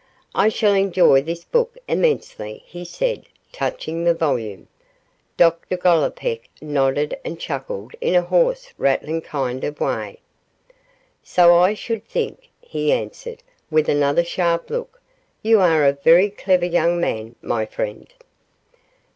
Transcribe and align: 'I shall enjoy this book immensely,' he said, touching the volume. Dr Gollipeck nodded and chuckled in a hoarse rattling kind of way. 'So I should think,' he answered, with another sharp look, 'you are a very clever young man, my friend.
'I 0.33 0.49
shall 0.49 0.73
enjoy 0.73 1.21
this 1.21 1.43
book 1.43 1.77
immensely,' 1.87 2.63
he 2.65 2.83
said, 2.83 3.27
touching 3.51 4.03
the 4.03 4.15
volume. 4.15 4.67
Dr 5.37 5.77
Gollipeck 5.77 6.49
nodded 6.59 7.15
and 7.23 7.39
chuckled 7.39 7.93
in 8.01 8.15
a 8.15 8.23
hoarse 8.23 8.73
rattling 8.79 9.21
kind 9.21 9.63
of 9.63 9.79
way. 9.79 10.17
'So 11.21 11.53
I 11.55 11.75
should 11.75 12.03
think,' 12.03 12.49
he 12.61 12.91
answered, 12.91 13.43
with 13.69 13.87
another 13.87 14.23
sharp 14.23 14.71
look, 14.71 14.99
'you 15.43 15.59
are 15.59 15.85
a 15.85 15.93
very 15.93 16.31
clever 16.31 16.65
young 16.65 16.99
man, 16.99 17.35
my 17.43 17.67
friend. 17.67 18.11